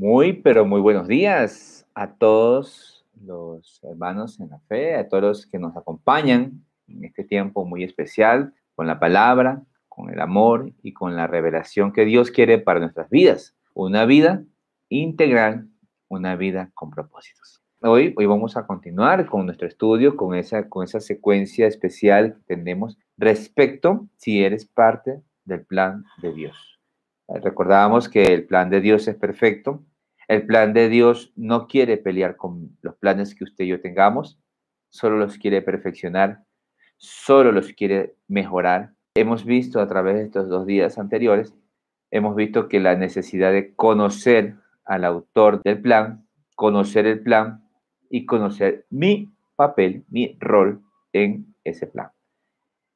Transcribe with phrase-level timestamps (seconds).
[0.00, 5.46] Muy, pero muy buenos días a todos los hermanos en la fe, a todos los
[5.46, 10.94] que nos acompañan en este tiempo muy especial con la palabra, con el amor y
[10.94, 13.54] con la revelación que Dios quiere para nuestras vidas.
[13.74, 14.42] Una vida
[14.88, 15.68] integral,
[16.08, 17.60] una vida con propósitos.
[17.82, 22.56] Hoy, hoy vamos a continuar con nuestro estudio, con esa, con esa secuencia especial que
[22.56, 26.80] tenemos respecto si eres parte del plan de Dios.
[27.28, 29.84] Recordábamos que el plan de Dios es perfecto,
[30.30, 34.38] el plan de Dios no quiere pelear con los planes que usted y yo tengamos,
[34.88, 36.44] solo los quiere perfeccionar,
[36.98, 38.92] solo los quiere mejorar.
[39.16, 41.52] Hemos visto a través de estos dos días anteriores,
[42.12, 44.54] hemos visto que la necesidad de conocer
[44.84, 46.24] al autor del plan,
[46.54, 47.68] conocer el plan
[48.08, 50.80] y conocer mi papel, mi rol
[51.12, 52.10] en ese plan.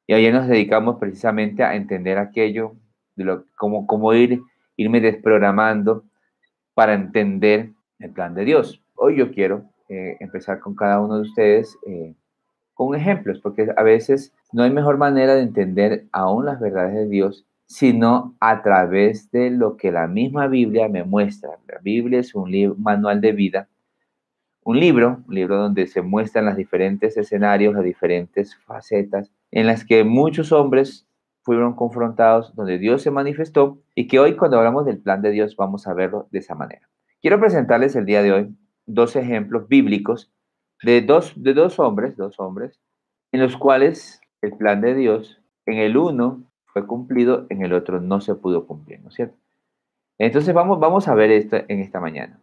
[0.07, 2.77] Y ayer nos dedicamos precisamente a entender aquello,
[3.17, 4.41] de cómo, cómo ir,
[4.77, 6.05] irme desprogramando
[6.75, 8.83] para entender el plan de Dios.
[8.93, 12.13] Hoy yo quiero eh, empezar con cada uno de ustedes eh,
[12.75, 17.07] con ejemplos, porque a veces no hay mejor manera de entender aún las verdades de
[17.07, 21.57] Dios sino a través de lo que la misma Biblia me muestra.
[21.67, 23.69] La Biblia es un manual de vida,
[24.63, 29.85] un libro, un libro donde se muestran los diferentes escenarios, las diferentes facetas en las
[29.85, 31.07] que muchos hombres
[31.45, 35.55] fueron confrontados, donde Dios se manifestó y que hoy cuando hablamos del plan de Dios
[35.55, 36.89] vamos a verlo de esa manera.
[37.21, 38.55] Quiero presentarles el día de hoy
[38.87, 40.33] dos ejemplos bíblicos
[40.81, 42.81] de dos, de dos hombres, dos hombres,
[43.31, 48.01] en los cuales el plan de Dios en el uno fue cumplido, en el otro
[48.01, 49.37] no se pudo cumplir, ¿no es cierto?
[50.17, 52.39] Entonces vamos, vamos a ver esto en esta mañana.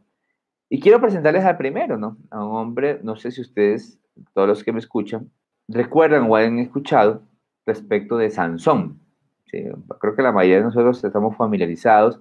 [0.68, 2.18] Y quiero presentarles al primero, ¿no?
[2.30, 3.98] A un hombre, no sé si ustedes,
[4.32, 5.28] todos los que me escuchan,
[5.66, 7.22] recuerdan o han escuchado
[7.66, 9.00] respecto de Sansón.
[9.46, 12.20] creo que la mayoría de nosotros estamos familiarizados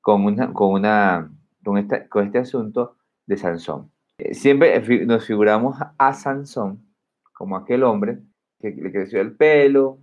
[0.00, 1.30] con, con, una,
[1.64, 1.78] con,
[2.24, 3.90] este asunto de Sansón.
[4.18, 6.84] Eh, siempre nos figuramos a Sansón
[7.32, 8.20] como aquel hombre
[8.60, 9.98] que le creció el pelo,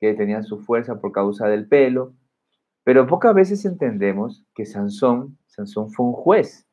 [0.00, 2.14] que tenía su fuerza por causa del pelo,
[2.84, 6.66] pero pocas veces entendemos que Sansón, Sansón fue un juez.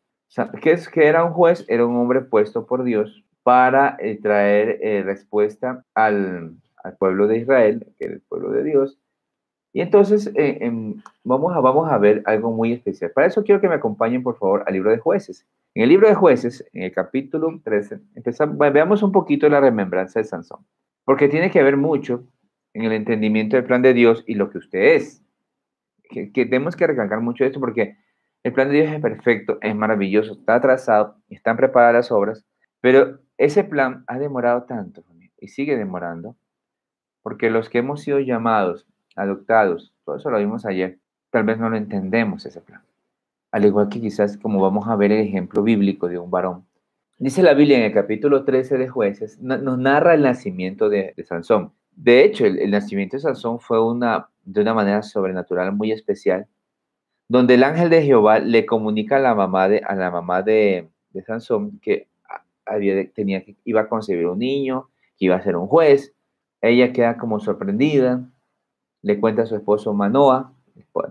[0.62, 1.66] ¿Qué es que era un juez?
[1.68, 6.56] Era un hombre puesto por Dios para eh, traer eh, respuesta al,
[6.86, 9.00] al pueblo de Israel, que era el pueblo de Dios.
[9.74, 13.12] Y entonces eh, em, vamos, a, vamos a ver algo muy especial.
[13.12, 15.46] Para eso quiero que me acompañen, por favor, al libro de jueces.
[15.74, 20.20] En el libro de jueces, en el capítulo 13, empezamos, veamos un poquito la remembranza
[20.20, 20.66] de Sansón,
[21.04, 22.24] porque tiene que ver mucho
[22.74, 25.22] en el entendimiento del plan de Dios y lo que usted es.
[26.08, 27.98] Que, que tenemos que recalcar mucho esto porque
[28.44, 32.46] el plan de Dios es perfecto, es maravilloso, está trazado, están preparadas las obras,
[32.80, 35.04] pero ese plan ha demorado tanto
[35.40, 36.36] y sigue demorando
[37.26, 41.00] porque los que hemos sido llamados, adoptados, todo eso lo vimos ayer,
[41.32, 42.84] tal vez no lo entendemos ese plan.
[43.52, 46.68] Al igual que quizás como vamos a ver el ejemplo bíblico de un varón.
[47.18, 51.74] Dice la Biblia en el capítulo 13 de jueces, nos narra el nacimiento de, Sansón.
[51.96, 56.46] De hecho, el, nacimiento de Sansón fue una, de una manera sobrenatural muy especial,
[57.28, 60.90] donde el ángel de Jehová le comunica a la mamá de, a la mamá de,
[61.10, 62.08] de Sansón que
[62.68, 66.15] había, tenía, iba a concebir un niño, que iba a ser un juez,
[66.70, 68.30] ella queda como sorprendida,
[69.02, 70.54] le cuenta a su esposo Manoa,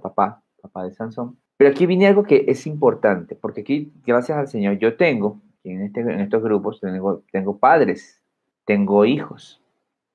[0.03, 1.39] papá, papá de Sansón.
[1.57, 5.83] Pero aquí viene algo que es importante, porque aquí, gracias al Señor, yo tengo, en,
[5.83, 8.21] este, en estos grupos, tengo, tengo padres,
[8.65, 9.63] tengo hijos,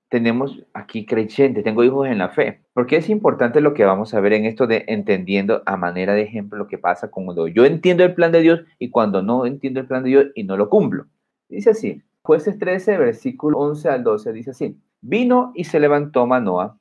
[0.10, 2.62] tenemos aquí creyentes, tengo hijos en la fe.
[2.74, 6.24] Porque es importante lo que vamos a ver en esto de entendiendo a manera de
[6.24, 9.80] ejemplo lo que pasa cuando yo entiendo el plan de Dios y cuando no entiendo
[9.80, 11.06] el plan de Dios y no lo cumplo.
[11.48, 16.78] Dice así, jueces 13, versículo 11 al 12, dice así, Vino y se levantó Manoa,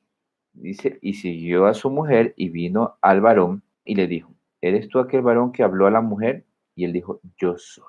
[0.53, 4.99] dice, y siguió a su mujer y vino al varón y le dijo, ¿eres tú
[4.99, 6.45] aquel varón que habló a la mujer?
[6.75, 7.85] Y él dijo, yo soy.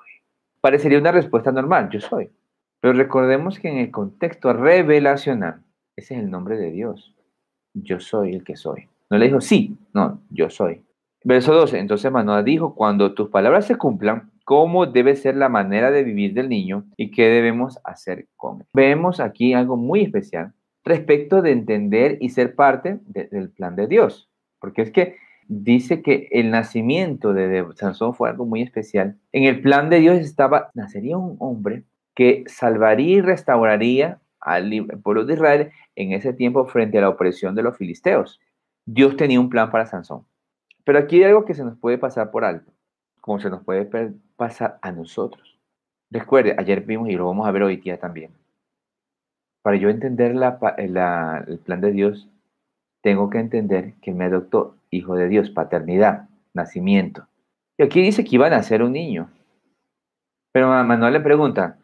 [0.61, 2.29] Parecería una respuesta normal, yo soy.
[2.79, 5.63] Pero recordemos que en el contexto revelacional,
[5.95, 7.15] ese es el nombre de Dios.
[7.73, 8.87] Yo soy el que soy.
[9.09, 10.83] No le dijo, sí, no, yo soy.
[11.23, 15.91] Verso 12, entonces Manoa dijo, cuando tus palabras se cumplan, cómo debe ser la manera
[15.91, 18.67] de vivir del niño y qué debemos hacer con él.
[18.73, 20.53] Vemos aquí algo muy especial
[20.83, 24.29] respecto de entender y ser parte del plan de Dios,
[24.59, 25.15] porque es que
[25.47, 29.17] dice que el nacimiento de, Sansón fue algo muy especial.
[29.31, 31.83] En el plan de Dios estaba, nacería un hombre
[32.15, 34.71] que salvaría y restauraría al
[35.03, 38.39] pueblo de Israel en ese tiempo frente a la opresión de los filisteos.
[38.85, 40.25] Dios tenía un plan para Sansón.
[40.83, 42.71] Pero aquí hay algo que se nos puede pasar por alto
[43.21, 43.85] como se nos puede
[44.41, 45.59] pasar a nosotros.
[46.09, 48.31] Recuerde, ayer vimos y lo vamos a ver hoy día también.
[49.61, 52.27] Para yo entender el plan de Dios,
[53.03, 57.27] tengo que entender que me adoptó hijo de Dios, paternidad, nacimiento.
[57.77, 59.29] Y aquí dice que iban a ser un niño.
[60.51, 61.77] Pero Manuel le pregunta,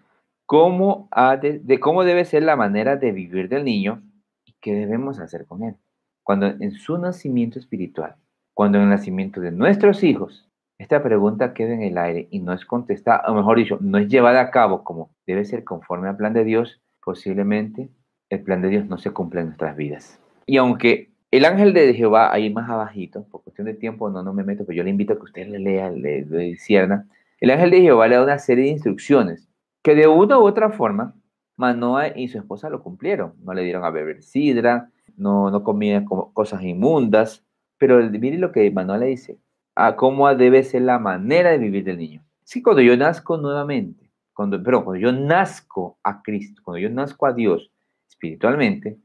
[0.48, 1.10] ¿cómo,
[1.40, 4.02] de, ¿cómo debe ser la manera de vivir del niño
[4.46, 5.76] y qué debemos hacer con él?
[6.24, 8.16] Cuando en su nacimiento espiritual,
[8.56, 10.47] cuando en el nacimiento de nuestros hijos,
[10.78, 14.08] esta pregunta queda en el aire y no es contestada, o mejor dicho, no es
[14.08, 17.90] llevada a cabo como debe ser conforme al plan de Dios, posiblemente
[18.30, 20.20] el plan de Dios no se cumpla en nuestras vidas.
[20.46, 24.34] Y aunque el ángel de Jehová, ahí más abajito, por cuestión de tiempo no, no
[24.34, 27.08] me meto, pero yo le invito a que usted le lea, le, le discierna.
[27.40, 29.50] El ángel de Jehová le da una serie de instrucciones
[29.82, 31.16] que de una u otra forma
[31.56, 33.34] Manoa y su esposa lo cumplieron.
[33.44, 37.44] No le dieron a beber sidra, no, no comían cosas inmundas,
[37.78, 39.38] pero mire lo que Manoa le dice,
[39.80, 42.26] a cómo debe ser la manera de vivir del niño.
[42.44, 47.28] Sí, cuando yo nazco nuevamente, cuando, pero cuando yo nazco a Cristo, cuando yo nazco
[47.28, 47.72] a Dios
[48.10, 48.98] espiritualmente,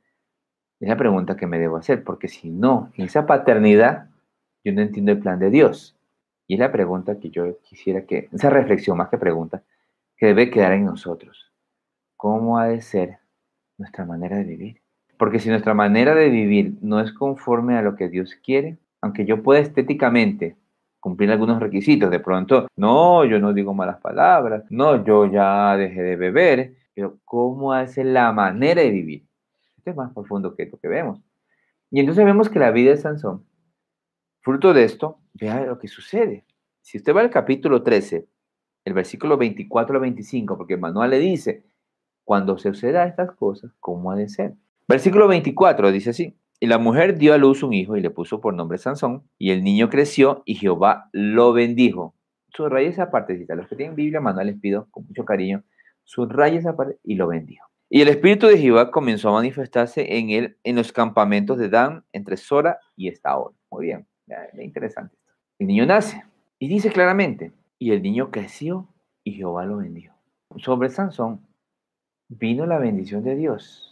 [0.80, 4.08] es la pregunta que me debo hacer, porque si no, en esa paternidad,
[4.64, 5.94] yo no entiendo el plan de Dios.
[6.46, 9.62] Y es la pregunta que yo quisiera que, esa reflexión más que pregunta,
[10.16, 11.52] que debe quedar en nosotros.
[12.16, 13.18] ¿Cómo ha de ser
[13.76, 14.80] nuestra manera de vivir?
[15.18, 19.26] Porque si nuestra manera de vivir no es conforme a lo que Dios quiere, aunque
[19.26, 20.56] yo pueda estéticamente
[21.02, 22.10] cumplir algunos requisitos.
[22.10, 27.18] De pronto, no, yo no digo malas palabras, no, yo ya dejé de beber, pero
[27.24, 29.26] ¿cómo hace la manera de vivir?
[29.76, 31.20] Esto es más profundo que lo que vemos.
[31.90, 33.44] Y entonces vemos que la vida de Sansón,
[34.42, 36.46] fruto de esto, vea lo que sucede.
[36.82, 38.28] Si usted va al capítulo 13,
[38.84, 41.64] el versículo 24 al 25, porque Manuel le dice,
[42.22, 44.54] cuando se suceda estas cosas, ¿cómo ha de ser?
[44.86, 48.40] Versículo 24 dice así, y la mujer dio a luz un hijo y le puso
[48.40, 52.14] por nombre Sansón, y el niño creció y Jehová lo bendijo.
[52.54, 53.56] Subraya esa partecita.
[53.56, 55.64] Los que tienen Biblia, Manuel les pido con mucho cariño,
[56.04, 57.66] subraya esa parte y lo bendijo.
[57.90, 62.04] Y el espíritu de Jehová comenzó a manifestarse en él en los campamentos de Dan,
[62.12, 63.54] entre Sora y Estaol.
[63.68, 65.16] Muy bien, es interesante.
[65.58, 66.22] El niño nace
[66.60, 67.50] y dice claramente,
[67.80, 68.86] y el niño creció
[69.24, 70.14] y Jehová lo bendijo.
[70.58, 71.44] Sobre Sansón
[72.28, 73.91] vino la bendición de Dios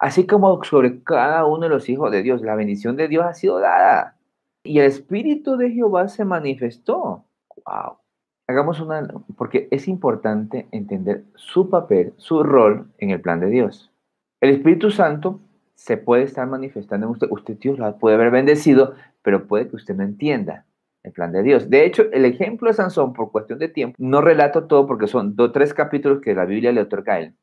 [0.00, 2.42] así como sobre cada uno de los hijos de Dios.
[2.42, 4.16] La bendición de Dios ha sido dada.
[4.62, 7.24] Y el Espíritu de Jehová se manifestó.
[7.64, 7.98] ¡Wow!
[8.46, 9.06] Hagamos una,
[9.36, 13.92] porque es importante entender su papel, su rol en el plan de Dios.
[14.40, 15.40] El Espíritu Santo
[15.74, 17.28] se puede estar manifestando en usted.
[17.30, 20.64] Usted, Dios, la puede haber bendecido, pero puede que usted no entienda
[21.02, 21.70] el plan de Dios.
[21.70, 25.36] De hecho, el ejemplo de Sansón, por cuestión de tiempo, no relato todo porque son
[25.36, 27.34] dos, tres capítulos que la Biblia le otorga a él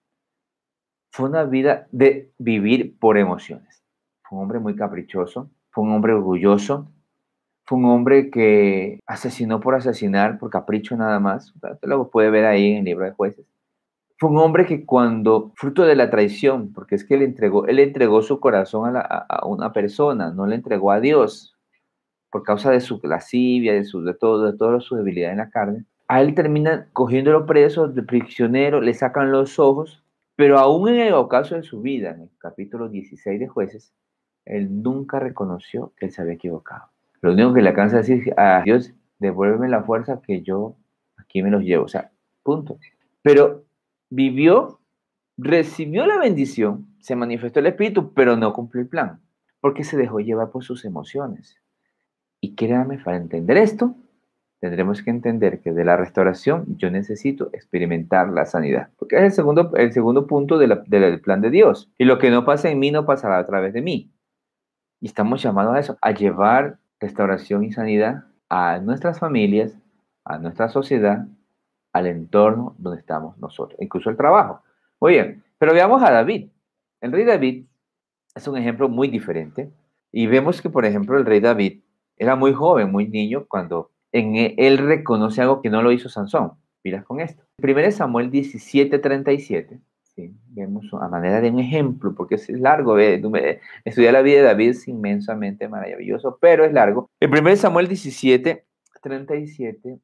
[1.16, 3.82] fue una vida de vivir por emociones.
[4.24, 6.92] Fue un hombre muy caprichoso, fue un hombre orgulloso,
[7.64, 11.54] fue un hombre que asesinó por asesinar, por capricho nada más.
[11.56, 13.46] Usted lo puede ver ahí en el libro de jueces.
[14.18, 17.80] Fue un hombre que cuando, fruto de la traición, porque es que él entregó, él
[17.80, 21.56] entregó su corazón a, una persona, no le entregó a Dios,
[22.30, 25.50] por causa de su lascivia, de, su, de, todo, de toda su debilidad en la
[25.50, 25.86] carne.
[26.10, 30.02] A él termina cogiéndolo preso, de prisionero, le sacan los ojos
[30.36, 33.94] pero aún en el ocaso de su vida, en el capítulo 16 de jueces,
[34.46, 36.90] él nunca reconoció que él se había equivocado.
[37.22, 40.76] Lo único que le alcanza a decir a Dios, devuélveme la fuerza que yo
[41.18, 41.86] aquí me los llevo.
[41.86, 42.12] O sea,
[42.44, 42.78] punto.
[43.22, 43.66] Pero
[44.10, 44.80] vivió,
[45.38, 49.22] recibió la bendición, se manifestó el Espíritu, pero no cumplió el plan,
[49.62, 51.58] porque se dejó llevar por sus emociones.
[52.42, 53.96] Y créame, para entender esto,
[54.60, 59.32] tendremos que entender que de la restauración yo necesito experimentar la sanidad, porque es el
[59.32, 61.90] segundo, el segundo punto del plan de Dios.
[61.98, 64.12] Y lo que no pasa en mí no pasará a través de mí.
[65.02, 69.78] Y estamos llamados a eso, a llevar restauración y sanidad a nuestras familias,
[70.24, 71.28] a nuestra sociedad,
[71.94, 74.62] al entorno donde estamos nosotros, incluso el trabajo.
[75.00, 76.50] Muy bien, pero veamos a David.
[77.02, 77.66] El rey David
[78.34, 79.72] es un ejemplo muy diferente
[80.12, 81.82] y vemos que, por ejemplo, el rey David
[82.18, 86.08] era muy joven, muy niño cuando en e, él reconoce algo que no lo hizo
[86.08, 86.54] Sansón.
[86.84, 87.44] Miras con esto.
[87.62, 89.80] 1 Samuel 17, 37.
[90.16, 90.34] ¿sí?
[90.48, 92.98] Vemos a manera de un ejemplo, porque es largo.
[92.98, 97.10] Estudiar la vida de David es inmensamente maravilloso, pero es largo.
[97.20, 98.66] En 1 Samuel 17,
[99.02, 100.00] 37,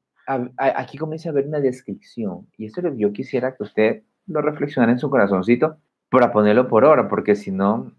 [0.57, 2.47] aquí comienza a haber una descripción.
[2.57, 5.77] Y esto yo quisiera que usted lo reflexionara en su corazoncito
[6.09, 7.93] para ponerlo por hora, porque si no,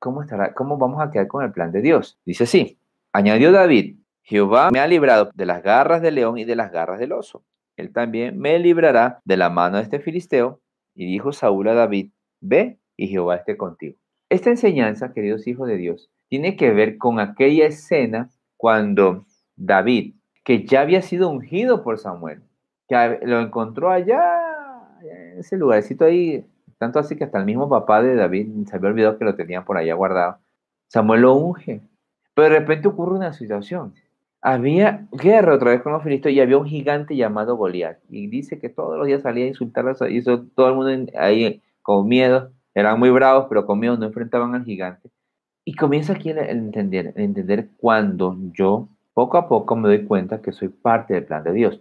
[0.00, 2.18] ¿cómo, estará, ¿cómo vamos a quedar con el plan de Dios?
[2.24, 2.78] Dice así,
[3.12, 7.00] añadió David, Jehová me ha librado de las garras del león y de las garras
[7.00, 7.44] del oso.
[7.76, 10.60] Él también me librará de la mano de este filisteo.
[10.94, 12.10] Y dijo Saúl a David,
[12.40, 13.96] ve y Jehová esté contigo.
[14.28, 19.26] Esta enseñanza, queridos hijos de Dios, tiene que ver con aquella escena cuando
[19.56, 20.14] David,
[20.44, 22.42] que ya había sido ungido por Samuel,
[22.88, 24.22] que lo encontró allá,
[25.02, 26.44] en ese lugarcito ahí,
[26.78, 29.64] tanto así que hasta el mismo papá de David se había olvidado que lo tenía
[29.64, 30.38] por allá guardado.
[30.88, 31.80] Samuel lo unge,
[32.34, 33.94] pero de repente ocurre una situación
[34.42, 37.98] había guerra otra vez con los filisteos y había un gigante llamado Goliat.
[38.10, 41.62] Y dice que todos los días salía a insultarlos, y eso, todo el mundo ahí
[41.80, 45.10] con miedo, eran muy bravos, pero con miedo no enfrentaban al gigante.
[45.64, 50.52] Y comienza aquí a entender, entender cuando yo poco a poco me doy cuenta que
[50.52, 51.80] soy parte del plan de Dios.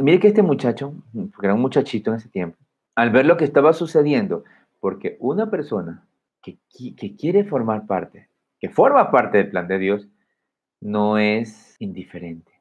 [0.00, 0.94] Mire que este muchacho,
[1.42, 2.58] era un muchachito en ese tiempo,
[2.96, 4.44] al ver lo que estaba sucediendo,
[4.80, 6.06] porque una persona
[6.42, 6.58] que,
[6.96, 10.08] que quiere formar parte, que forma parte del plan de Dios,
[10.80, 12.56] no es indiferente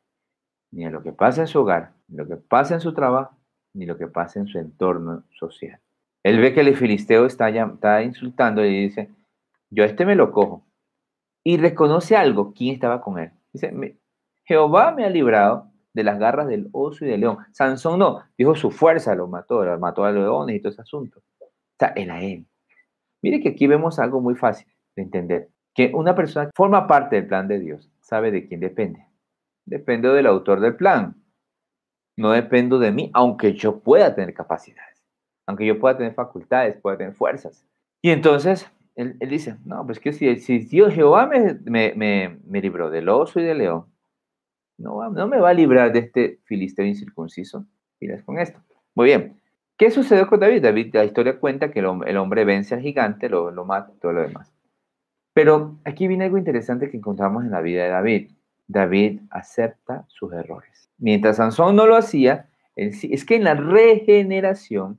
[0.76, 3.34] ni a lo que pasa en su hogar, ni lo que pasa en su trabajo,
[3.74, 5.80] ni lo que pasa en su entorno social.
[6.22, 9.10] Él ve que el filisteo está, está insultando y dice,
[9.70, 10.66] yo a este me lo cojo.
[11.46, 13.32] Y reconoce algo, ¿quién estaba con él?
[13.54, 13.98] Dice,
[14.44, 17.38] Jehová me ha librado de las garras del oso y del león.
[17.52, 20.82] Sansón no, dijo su fuerza lo mató, lo mató a los leones y todo ese
[20.82, 21.22] asunto.
[21.72, 22.46] Está en a él.
[23.22, 27.28] Mire que aquí vemos algo muy fácil de entender, que una persona forma parte del
[27.28, 29.08] plan de Dios sabe de quién depende.
[29.66, 31.16] Depende del autor del plan.
[32.16, 35.04] No dependo de mí, aunque yo pueda tener capacidades,
[35.48, 37.66] aunque yo pueda tener facultades, pueda tener fuerzas.
[38.02, 43.10] Y entonces él, dice, no, pues que si, Dios Jehová me, me, me, libró del
[43.10, 43.88] oso y del león,
[44.78, 47.66] no, no me va a librar de este filisteo incircunciso.
[48.00, 48.62] Miras con esto.
[48.94, 49.42] Muy bien.
[49.78, 50.62] ¿Qué sucedió con David?
[50.62, 51.86] David, la historia cuenta que el,
[52.18, 54.55] hombre vence al gigante, lo, lo mata y todo lo demás.
[55.36, 58.32] Pero aquí viene algo interesante que encontramos en la vida de David.
[58.70, 60.89] David acepta sus errores.
[60.98, 64.98] Mientras Sansón no lo hacía, es que en la regeneración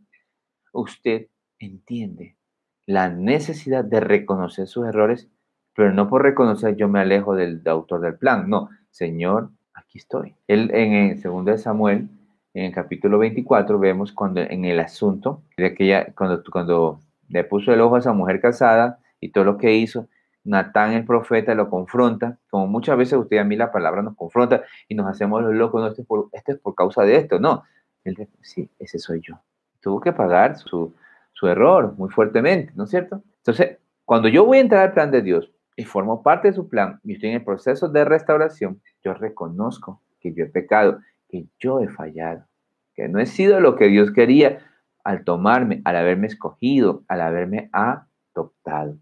[0.75, 1.29] usted
[1.59, 2.37] entiende
[2.85, 5.27] la necesidad de reconocer sus errores,
[5.75, 8.51] pero no por reconocer yo me alejo del, autor del plan.
[8.51, 10.35] No, Señor, aquí estoy.
[10.49, 12.11] En el segundo de Samuel,
[12.53, 17.73] en el capítulo 24, vemos cuando en el asunto de aquella, cuando, cuando le puso
[17.73, 20.09] el ojo a esa mujer casada y todo lo que hizo,
[20.47, 24.63] Natán el profeta lo confronta, como muchas veces usted a mí la palabra nos confronta
[24.89, 27.39] y nos hacemos los locos, no, este es por, este es por causa de esto,
[27.39, 27.65] no.
[28.05, 29.41] Él dice, sí, ese soy yo.
[29.81, 30.95] Tuvo que pagar su,
[31.33, 33.23] su error muy fuertemente, ¿no es cierto?
[33.39, 36.69] Entonces, cuando yo voy a entrar al plan de Dios y formo parte de su
[36.69, 41.47] plan y estoy en el proceso de restauración, yo reconozco que yo he pecado, que
[41.59, 42.47] yo he fallado,
[42.95, 44.61] que no he sido lo que Dios quería
[45.03, 48.97] al tomarme, al haberme escogido, al haberme adoptado.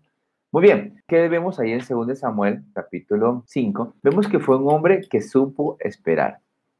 [0.54, 3.96] Muy bien, ¿qué vemos ahí en 2 Samuel, capítulo 5?
[4.04, 6.38] Vemos que fue un hombre que supo esperar.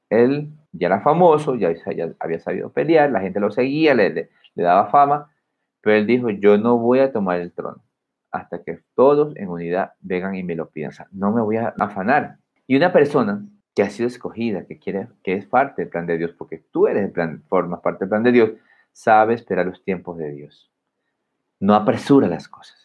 [0.09, 1.75] Él ya era famoso, ya,
[2.21, 5.28] había sabido pelear, la gente lo seguía, le, daba fama,
[5.81, 7.83] pero él dijo, yo no voy a tomar el trono
[8.31, 10.93] hasta que todos en unidad vengan y me lo pidan.
[11.11, 12.37] no me voy a afanar.
[12.69, 16.16] Y una persona que ha sido escogida, que quiere, que es parte del plan de
[16.16, 18.50] Dios, porque tú eres el plan, formas parte del plan de Dios,
[18.93, 20.71] sabe esperar los tiempos de Dios.
[21.59, 22.84] No apresura las cosas.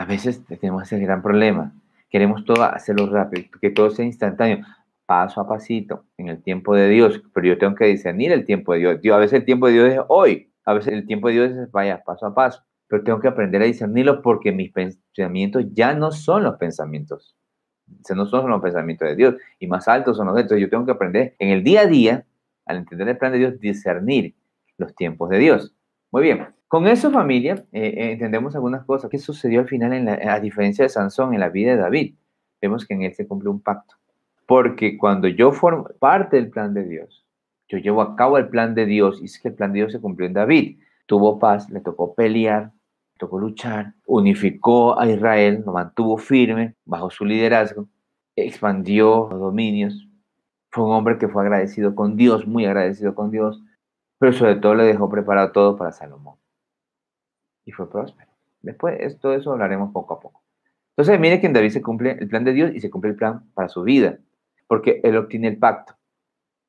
[0.00, 1.74] A veces tenemos ese gran problema.
[2.08, 4.64] Queremos todo hacerlo rápido, que todo sea instantáneo,
[5.04, 7.22] paso a pasito, en el tiempo de Dios.
[7.34, 9.02] Pero yo tengo que discernir el tiempo de Dios.
[9.02, 11.50] Dios a veces el tiempo de Dios es hoy, a veces el tiempo de Dios
[11.50, 12.62] es vaya paso a paso.
[12.88, 17.36] Pero tengo que aprender a discernirlo porque mis pensamientos ya no son los pensamientos.
[18.16, 20.86] No son los pensamientos de Dios y más altos son los de Entonces yo tengo
[20.86, 22.24] que aprender en el día a día,
[22.64, 24.34] al entender el plan de Dios, discernir
[24.78, 25.74] los tiempos de Dios.
[26.10, 26.59] Muy bien.
[26.70, 29.10] Con eso, familia, eh, eh, entendemos algunas cosas.
[29.10, 32.14] ¿Qué sucedió al final, a diferencia de Sansón, en la vida de David?
[32.62, 33.96] Vemos que en él se cumple un pacto.
[34.46, 37.26] Porque cuando yo formo parte del plan de Dios,
[37.66, 39.90] yo llevo a cabo el plan de Dios, y es que el plan de Dios
[39.90, 40.78] se cumplió en David.
[41.06, 47.10] Tuvo paz, le tocó pelear, le tocó luchar, unificó a Israel, lo mantuvo firme bajo
[47.10, 47.88] su liderazgo,
[48.36, 50.06] expandió los dominios.
[50.70, 53.60] Fue un hombre que fue agradecido con Dios, muy agradecido con Dios,
[54.20, 56.39] pero sobre todo le dejó preparado todo para Salomón
[57.70, 58.28] y fue próspero.
[58.62, 60.42] Después, todo eso hablaremos poco a poco.
[60.90, 63.16] Entonces, mire que en David se cumple el plan de Dios y se cumple el
[63.16, 64.18] plan para su vida,
[64.66, 65.94] porque él obtiene el pacto,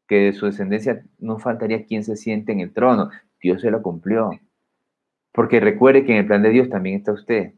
[0.08, 3.10] que de su descendencia no faltaría quien se siente en el trono.
[3.42, 4.30] Dios se lo cumplió.
[5.34, 7.54] Porque recuerde que en el plan de Dios también está usted.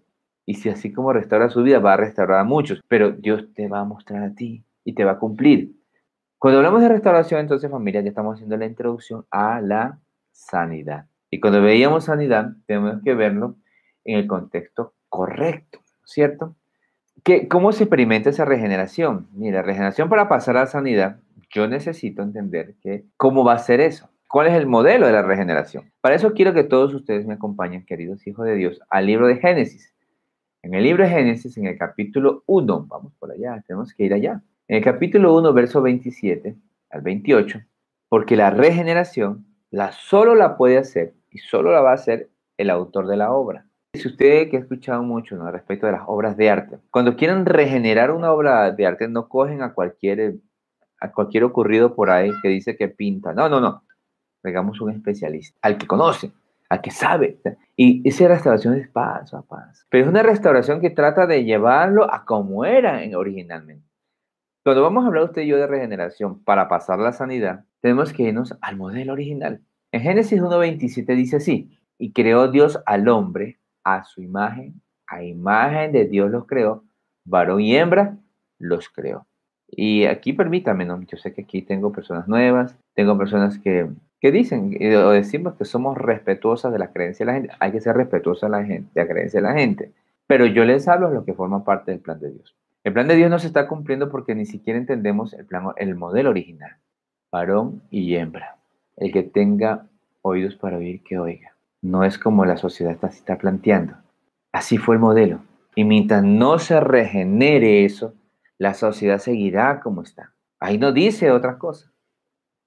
[0.46, 3.68] Y si así como restaura su vida, va a restaurar a muchos, pero Dios te
[3.68, 5.76] va a mostrar a ti y te va a cumplir.
[6.38, 10.00] Cuando hablamos de restauración, entonces familia, ya estamos haciendo la introducción a la
[10.32, 11.08] sanidad.
[11.34, 13.56] Y cuando veíamos sanidad, tenemos que verlo
[14.06, 16.56] en el contexto correcto, ¿cierto?
[17.24, 19.30] ¿Qué, ¿Cómo se experimenta esa regeneración?
[19.34, 23.82] Mira, regeneración para pasar a la sanidad, yo necesito entender que, cómo va a ser
[23.82, 24.12] eso.
[24.30, 25.92] ¿Cuál es el modelo de la regeneración?
[26.02, 29.38] Para eso quiero que todos ustedes me acompañen, queridos hijos de Dios, al libro de
[29.38, 29.92] Génesis.
[30.62, 34.14] En el libro de Génesis, en el capítulo 1, vamos por allá, tenemos que ir
[34.14, 34.44] allá.
[34.68, 36.56] En el capítulo 1, verso 27
[36.92, 37.60] al 28,
[38.08, 42.70] porque la regeneración la solo la puede hacer y solo la va a hacer el
[42.70, 43.66] autor de la obra.
[43.94, 45.52] Si usted que ha escuchado mucho ¿no?
[45.52, 49.62] respecto de las obras de arte, cuando quieren regenerar una obra de arte, no cogen
[49.62, 50.36] a cualquier,
[51.00, 53.34] a cualquier ocurrido por ahí que dice que pinta.
[53.34, 53.84] No, no, no.
[54.44, 56.32] Digamos un especialista, al que conoce,
[56.70, 57.40] al que sabe.
[57.76, 59.86] Y esa restauración es paso a paso.
[59.90, 63.88] Pero es una restauración que trata de llevarlo a como era originalmente.
[64.64, 68.24] Cuando vamos a hablar usted y yo de regeneración para pasar la sanidad, tenemos que
[68.24, 69.62] irnos al modelo original.
[69.94, 71.70] En Génesis 1.27 dice así,
[72.00, 76.84] y creó Dios al hombre a su imagen, a imagen de Dios los creó,
[77.26, 78.18] varón y hembra
[78.58, 79.28] los creó.
[79.68, 81.00] Y aquí permítame, ¿no?
[81.04, 83.88] yo sé que aquí tengo personas nuevas, tengo personas que,
[84.20, 87.56] que dicen o decimos que somos respetuosas de la creencia de la gente.
[87.60, 89.92] Hay que ser respetuosa de la, gente, de la creencia de la gente.
[90.26, 92.56] Pero yo les hablo de lo que forma parte del plan de Dios.
[92.84, 95.94] El plan de Dios no se está cumpliendo porque ni siquiera entendemos el, plan, el
[95.94, 96.78] modelo original.
[97.32, 98.58] Varón y hembra.
[98.96, 99.88] El que tenga
[100.22, 101.56] oídos para oír, que oiga.
[101.82, 103.96] No es como la sociedad está, está planteando.
[104.52, 105.42] Así fue el modelo.
[105.76, 108.14] Y mientras no se regenere eso,
[108.58, 110.34] la sociedad seguirá como está.
[110.60, 111.92] Ahí no dice otra cosa.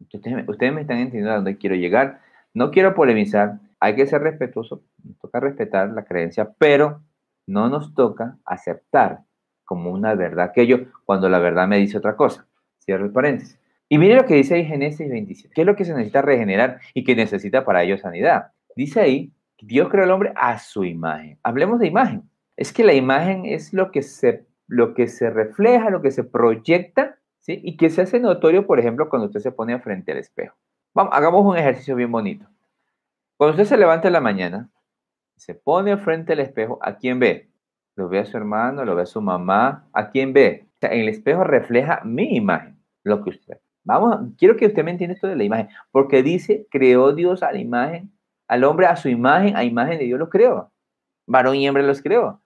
[0.00, 2.20] Ustedes, me están entendiendo a dónde quiero llegar.
[2.52, 3.60] No quiero polemizar.
[3.80, 4.82] Hay que ser respetuoso.
[5.02, 7.00] Nos toca respetar la creencia, pero
[7.46, 9.20] no nos toca aceptar
[9.64, 12.46] como una verdad aquello cuando la verdad me dice otra cosa.
[12.84, 13.58] Cierro el paréntesis.
[13.88, 15.54] Y mire lo que dice ahí Génesis 27.
[15.54, 18.52] ¿Qué es lo que se necesita regenerar y que necesita para ello sanidad?
[18.74, 21.38] Dice ahí, Dios creó al hombre a su imagen.
[21.42, 22.28] Hablemos de imagen.
[22.56, 26.24] Es que la imagen es lo que se, lo que se refleja, lo que se
[26.24, 27.60] proyecta, ¿sí?
[27.62, 30.56] Y que se hace notorio, por ejemplo, cuando usted se pone frente al espejo.
[30.94, 32.46] Vamos, hagamos un ejercicio bien bonito.
[33.36, 34.70] Cuando usted se levanta en la mañana,
[35.36, 37.50] se pone frente al espejo, ¿a quién ve?
[37.96, 39.88] lo ve a su hermano, lo ve a su mamá.
[39.92, 40.68] ¿A quién ve?
[40.82, 43.58] en el espejo refleja mi imagen, lo que usted.
[43.86, 47.52] Vamos, quiero que usted me entienda esto de la imagen, porque dice, creó Dios a
[47.52, 48.10] la imagen,
[48.48, 50.72] al hombre a su imagen, a imagen de Dios lo creó.
[51.24, 52.42] Varón y hembra los creó.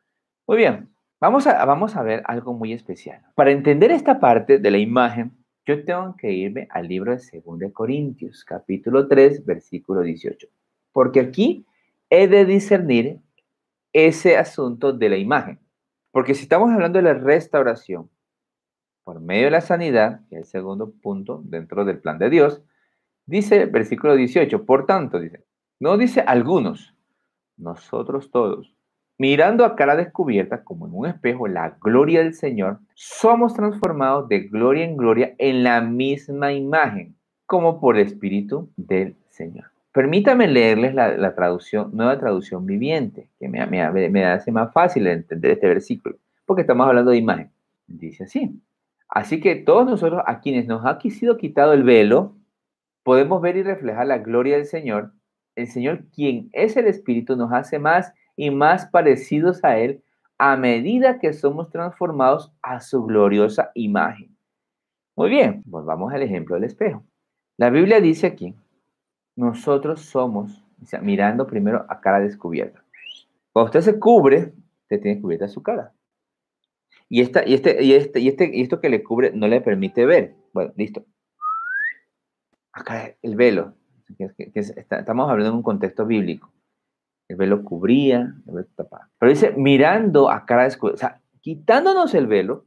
[0.47, 3.23] Muy bien, vamos a, vamos a ver algo muy especial.
[3.35, 5.33] Para entender esta parte de la imagen,
[5.65, 10.47] yo tengo que irme al libro de 2 Corintios, capítulo 3, versículo 18.
[10.93, 11.65] Porque aquí
[12.11, 13.19] he de discernir
[13.95, 15.59] ese asunto de la imagen.
[16.11, 18.11] Porque si estamos hablando de la restauración
[19.11, 22.63] por medio de la sanidad, que es el segundo punto dentro del plan de Dios,
[23.27, 25.43] dice versículo 18, por tanto, dice,
[25.81, 26.95] no dice algunos,
[27.57, 28.77] nosotros todos,
[29.19, 34.43] mirando a cara descubierta como en un espejo la gloria del Señor, somos transformados de
[34.43, 39.73] gloria en gloria en la misma imagen, como por el Espíritu del Señor.
[39.93, 45.67] Permítame leerles la, traducción, nueva traducción viviente, que me, me, hace más fácil entender este
[45.67, 46.15] versículo,
[46.47, 47.51] porque estamos hablando de imagen.
[47.89, 48.63] Dice así.
[49.11, 52.37] Así que todos nosotros, a quienes nos ha sido quitado el velo,
[53.03, 55.13] podemos ver y reflejar la gloria del Señor.
[55.57, 60.03] El Señor, quien es el Espíritu, nos hace más y más parecidos a Él
[60.39, 64.35] a medida que somos transformados a su gloriosa imagen.
[65.17, 67.05] Muy bien, volvamos al ejemplo del espejo.
[67.59, 68.55] La Biblia dice aquí
[69.37, 70.63] nosotros somos,
[71.03, 72.83] mirando primero a cara descubierta.
[73.53, 75.93] Cuando usted se cubre, usted tiene cubierta su cara.
[77.13, 79.61] Y, esta, y, este, y, este, y, este, y esto que le cubre no le
[79.61, 80.37] permite ver.
[80.55, 81.05] Bueno, listo.
[82.73, 83.75] Acá el velo.
[84.55, 86.53] estamos hablando en un contexto bíblico.
[87.29, 88.69] El velo cubría, el velo.
[89.19, 90.95] Pero dice, mirando a cara descubierta.
[90.95, 92.67] O sea, quitándonos el velo,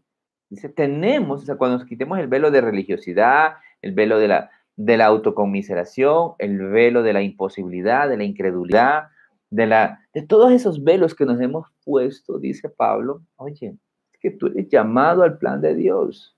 [0.50, 4.52] dice, tenemos, o sea, cuando nos quitemos el velo de religiosidad, el velo de la,
[4.76, 9.04] de la autocomiseración, el velo de la imposibilidad, de la incredulidad,
[9.50, 13.78] de, la, de todos esos velos que nos hemos puesto, dice Pablo, oye,
[14.24, 16.36] que tú eres llamado al plan de Dios.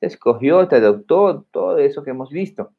[0.00, 2.72] Te escogió, te adoptó, todo eso que hemos visto.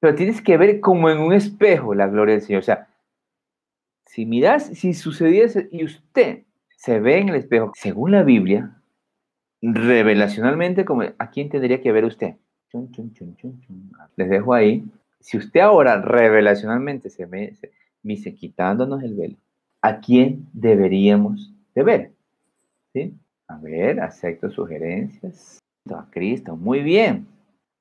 [0.00, 2.60] Pero tienes que ver como en un espejo la gloria del Señor.
[2.60, 2.88] O sea,
[4.04, 6.42] si miras, si sucediese y usted
[6.76, 8.76] se ve en el espejo, según la Biblia,
[9.62, 12.34] revelacionalmente, como, ¿a quién tendría que ver usted?
[14.16, 14.84] Les dejo ahí.
[15.20, 17.52] Si usted ahora revelacionalmente se me,
[18.02, 19.36] dice quitándonos el velo,
[19.80, 22.12] ¿a quién deberíamos de ver?
[22.92, 23.14] ¿Sí?
[23.48, 25.58] A ver, acepto sugerencias.
[25.94, 27.28] A Cristo, muy bien.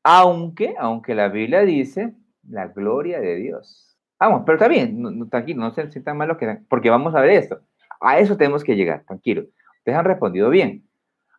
[0.03, 2.13] Aunque, aunque la Biblia dice
[2.47, 3.97] la gloria de Dios.
[4.19, 7.31] Vamos, pero está bien, no, tranquilo, no se sientan mal que porque vamos a ver
[7.31, 7.59] esto.
[7.99, 9.45] A eso tenemos que llegar, tranquilo.
[9.79, 10.87] Ustedes han respondido bien.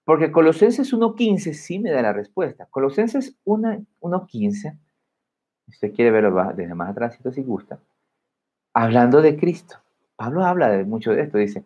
[0.05, 2.67] Porque Colosenses 1.15 sí me da la respuesta.
[2.71, 7.81] Colosenses 1.15, si usted quiere verlo desde más atrás, si gusta,
[8.75, 9.79] hablando de Cristo.
[10.17, 11.65] Pablo habla de mucho de esto, dice,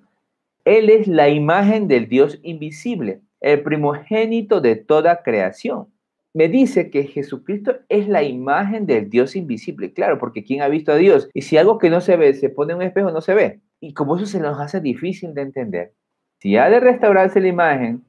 [0.64, 5.88] Él es la imagen del Dios invisible, el primogénito de toda creación.
[6.32, 10.92] Me dice que Jesucristo es la imagen del Dios invisible, claro, porque ¿quién ha visto
[10.92, 11.28] a Dios?
[11.34, 13.60] Y si algo que no se ve se pone en un espejo, no se ve.
[13.80, 15.94] y como eso se nos hace difícil de entender,
[16.38, 18.04] si ha de restaurarse la imagen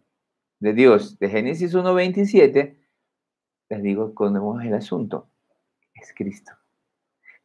[0.59, 2.77] de Dios de Génesis 1.27,
[3.69, 5.29] les digo, conocemos el asunto.
[5.93, 6.51] Es Cristo.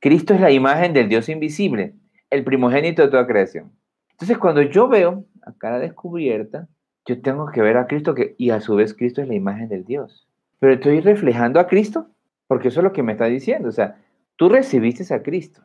[0.00, 1.94] Cristo es la imagen del Dios invisible,
[2.30, 3.75] el primogénito de toda creación.
[4.16, 6.68] Entonces, cuando yo veo a cara descubierta,
[7.04, 9.84] yo tengo que ver a Cristo y a su vez Cristo es la imagen del
[9.84, 10.26] Dios.
[10.58, 12.08] Pero estoy reflejando a Cristo,
[12.46, 13.68] porque eso es lo que me está diciendo.
[13.68, 13.98] O sea,
[14.36, 15.60] tú recibiste a Cristo.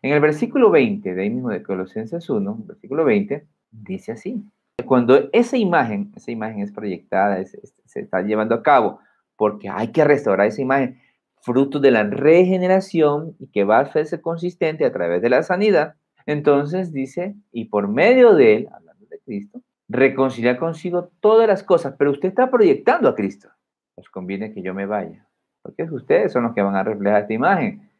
[0.00, 4.44] En el versículo 20, de ahí mismo de Colosenses 1, versículo 20, dice así.
[4.86, 9.00] Cuando esa imagen, esa imagen es proyectada, se está llevando a cabo,
[9.36, 11.00] porque hay que restaurar esa imagen,
[11.40, 15.96] fruto de la regeneración y que va a hacerse consistente a través de la sanidad,
[16.26, 21.94] entonces dice, y por medio de él, hablando de Cristo, reconciliar consigo todas las cosas,
[21.98, 23.48] pero usted está proyectando a Cristo.
[23.94, 25.26] Os conviene que yo me vaya,
[25.62, 27.90] porque ustedes son los que van a reflejar esta imagen.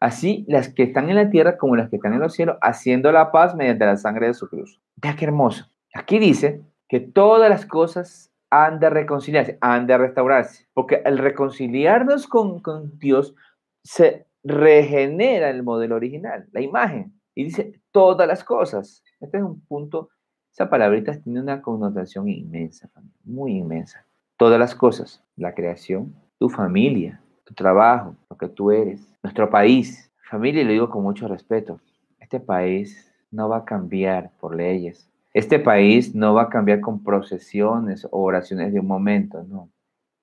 [0.00, 3.10] Así las que están en la tierra como las que están en los cielos, haciendo
[3.10, 4.80] la paz mediante la sangre de su cruz.
[5.02, 5.66] Ya qué hermoso.
[5.94, 12.28] Aquí dice que todas las cosas han de reconciliarse, han de restaurarse, porque al reconciliarnos
[12.28, 13.34] con, con Dios
[13.82, 19.04] se regenera el modelo original, la imagen, y dice todas las cosas.
[19.20, 20.08] Este es un punto,
[20.52, 22.90] esa palabrita tiene una connotación inmensa,
[23.22, 24.04] muy inmensa.
[24.36, 30.10] Todas las cosas, la creación, tu familia, tu trabajo, lo que tú eres, nuestro país.
[30.28, 31.80] Familia, y lo digo con mucho respeto,
[32.18, 37.04] este país no va a cambiar por leyes, este país no va a cambiar con
[37.04, 39.70] procesiones o oraciones de un momento, no.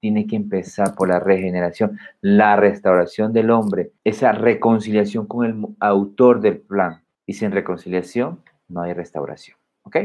[0.02, 6.42] Tiene que empezar por la regeneración, la restauración del hombre, esa reconciliación con el autor
[6.42, 7.05] del plan.
[7.26, 9.58] Y sin reconciliación no hay restauración.
[9.84, 9.98] ¿Ok?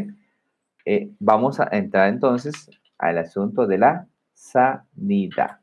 [0.84, 5.58] Eh, vamos a entrar entonces al asunto de la sanidad.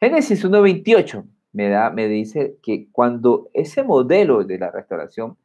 [0.00, 5.36] Génesis 1.28 me, me dice que cuando ese modelo de la restauración,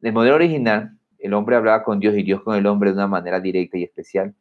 [0.00, 3.06] el modelo original, el hombre hablaba con Dios y Dios con el hombre de una
[3.06, 4.34] manera directa y especial.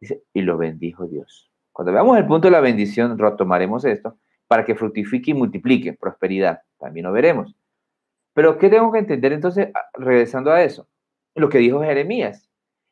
[0.00, 1.50] Dice, y lo bendijo Dios.
[1.72, 6.62] Cuando veamos el punto de la bendición, retomaremos esto para que fructifique y multiplique prosperidad.
[6.78, 7.54] También lo veremos.
[8.34, 10.88] Pero, ¿qué tengo que entender entonces, ah, regresando a eso?
[11.34, 12.48] Lo que dijo Jeremías.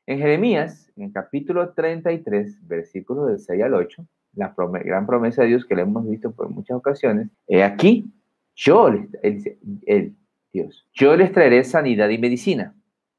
[0.06, 5.48] En Jeremías, en el capítulo 33, versículos del 6 al 8, la gran promesa de
[5.48, 8.10] Dios que le hemos visto por muchas ocasiones, he aquí,
[8.54, 10.16] yo, él
[10.52, 12.74] Dios, yo les traeré sanidad y medicina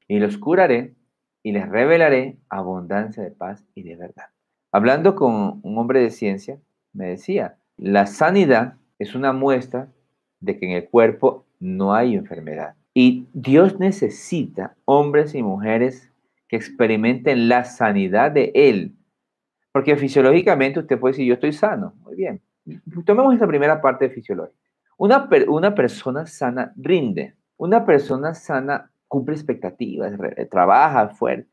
[0.08, 0.94] y los curaré
[1.42, 4.26] y les revelaré abundancia de paz y de verdad.
[4.72, 6.58] Hablando con un hombre de ciencia,
[6.92, 9.92] me decía, la sanidad es una muestra
[10.40, 12.74] de que en el cuerpo no hay enfermedad.
[12.92, 16.10] Y Dios necesita hombres y mujeres
[16.48, 18.96] que experimenten la sanidad de Él.
[19.72, 21.94] Porque fisiológicamente usted puede decir, yo estoy sano.
[22.02, 22.42] Muy bien.
[23.04, 24.58] Tomemos esta primera parte fisiológica.
[24.98, 27.34] Una, persona sana rinde.
[27.56, 30.12] Una persona sana cumple expectativas,
[30.50, 31.50] trabaja fuerte.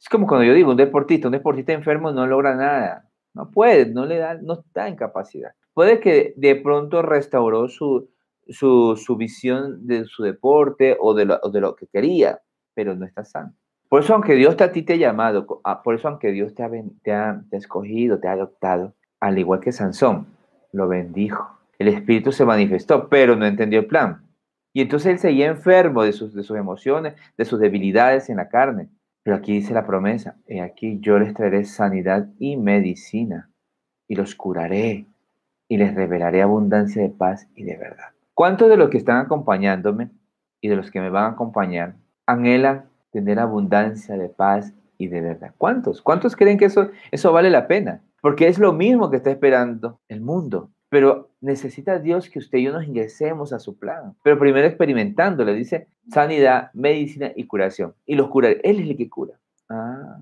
[0.00, 3.86] Es como cuando yo digo, un deportista, un deportista enfermo no logra nada, no puede,
[3.86, 5.52] no le da, no está en capacidad.
[5.74, 8.10] Puede que de pronto restauró su,
[8.48, 12.40] su, visión de su deporte o de, lo, de lo que quería,
[12.74, 13.54] pero no está sano.
[13.88, 15.46] Por eso, aunque Dios a ti te ha llamado,
[15.84, 16.70] por eso, aunque Dios te ha,
[17.02, 20.26] te ha, te ha escogido, te ha adoptado, al igual que Sansón,
[20.72, 21.58] lo bendijo.
[21.78, 24.22] El Espíritu se manifestó, pero no entendió el plan.
[24.72, 28.48] Y entonces él seguía enfermo de sus, de sus emociones, de sus debilidades en la
[28.48, 28.88] carne.
[29.22, 33.50] Pero aquí dice la promesa, y aquí yo les traeré sanidad y medicina,
[34.08, 35.06] y los curaré,
[35.68, 38.12] y les revelaré abundancia de paz y de verdad.
[38.42, 40.10] ¿Cuántos de los que están acompañándome
[40.60, 41.94] y de los que me van a acompañar
[42.26, 45.54] anhelan tener abundancia de paz y de verdad?
[45.56, 46.02] ¿Cuántos?
[46.02, 48.02] ¿Cuántos creen que eso, eso vale la pena?
[48.20, 50.72] Porque es lo mismo que está esperando el mundo.
[50.88, 54.16] Pero necesita Dios que usted y yo nos ingresemos a su plan.
[54.24, 57.94] Pero primero experimentando, le dice sanidad, medicina y curación.
[58.06, 59.34] Y los cura, Él es el que cura.
[59.68, 60.18] Ah.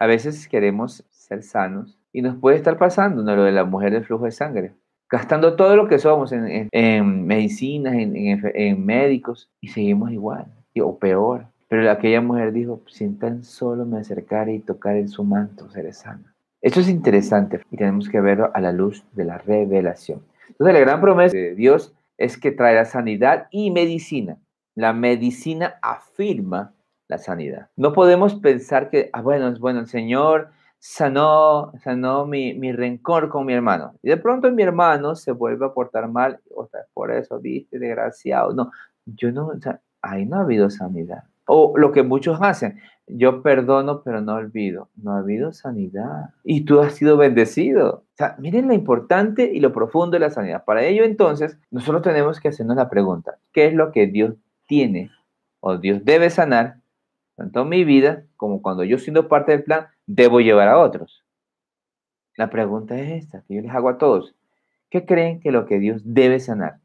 [0.00, 3.36] A veces queremos ser sanos y nos puede estar pasando ¿no?
[3.36, 4.74] lo de la mujer del flujo de sangre.
[5.10, 10.46] Gastando todo lo que somos en, medicinas, en, médicos y seguimos igual
[10.80, 11.46] o peor.
[11.68, 15.92] Pero aquella mujer dijo, sin tan solo me acercar y tocar en su manto, seré
[15.92, 16.34] sana.
[16.62, 20.22] Esto es interesante y tenemos que verlo a la luz de la revelación.
[20.48, 24.36] Entonces, la gran promesa de Dios es que traerá sanidad y medicina.
[24.74, 26.74] La medicina afirma
[27.08, 27.68] la sanidad.
[27.76, 33.28] No podemos pensar que, ah, bueno, es bueno, el Señor sanó, sanó mi, mi, rencor
[33.28, 33.92] con mi hermano.
[34.02, 37.78] Y de pronto mi hermano se vuelve a portar mal, o sea, por eso, viste,
[37.78, 38.52] desgraciado.
[38.54, 38.72] No,
[39.04, 41.24] yo no, o sea, ahí no ha habido sanidad.
[41.46, 44.88] O lo que muchos hacen, yo perdono pero no olvido.
[44.96, 46.30] No ha habido sanidad.
[46.44, 48.04] Y tú has sido bendecido.
[48.12, 50.64] O sea, miren lo importante y lo profundo de la sanidad.
[50.64, 54.34] Para ello entonces, nosotros tenemos que hacernos la pregunta, ¿qué es lo que Dios
[54.66, 55.10] tiene
[55.60, 56.79] o Dios debe sanar
[57.40, 61.24] tanto mi vida como cuando yo siendo parte del plan, debo llevar a otros.
[62.36, 64.34] La pregunta es esta, que les hago a todos.
[64.90, 66.80] ¿Qué creen que lo que Dios debe sanar?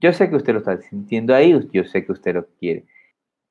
[0.00, 2.86] Yo sé que usted lo está sintiendo ahí, yo sé que usted lo quiere.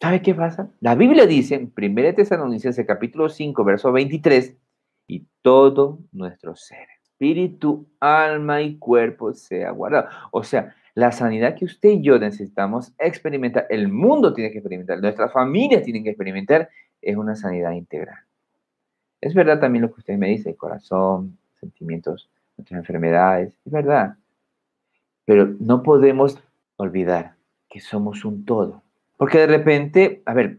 [0.01, 0.71] ¿Sabe qué pasa?
[0.79, 4.57] La Biblia dice en 1 Tesalonicenses capítulo 5, verso 23,
[5.05, 10.09] y todo nuestro ser, espíritu, alma y cuerpo sea guardado.
[10.31, 14.99] O sea, la sanidad que usted y yo necesitamos experimentar, el mundo tiene que experimentar,
[14.99, 16.69] nuestras familias tienen que experimentar,
[17.03, 18.17] es una sanidad integral.
[19.21, 24.15] Es verdad también lo que usted me dice, corazón, sentimientos, nuestras enfermedades, es verdad.
[25.23, 26.41] Pero no podemos
[26.77, 27.35] olvidar
[27.69, 28.81] que somos un todo.
[29.17, 30.57] Porque de repente, a ver,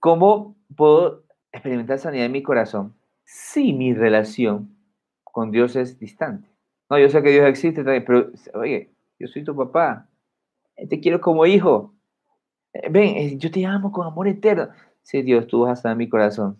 [0.00, 4.74] ¿cómo puedo experimentar sanidad en mi corazón si mi relación
[5.22, 6.48] con Dios es distante?
[6.90, 10.08] No, yo sé que Dios existe pero oye, yo soy tu papá,
[10.88, 11.94] te quiero como hijo.
[12.72, 14.68] Eh, ven, eh, yo te amo con amor eterno.
[15.02, 16.58] Sí, Dios, tú vas a mi corazón.